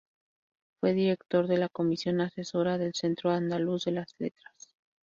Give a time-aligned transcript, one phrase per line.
[0.79, 4.73] Fue director de la Comisión Asesora del Centro Andaluz de las Letras.